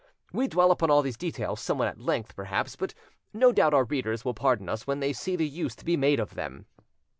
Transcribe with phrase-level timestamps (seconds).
[0.33, 2.95] We dwell upon all these details somewhat at length, perhaps, but
[3.33, 6.19] no doubt our readers will pardon us when they see the use to be made
[6.19, 6.65] of them.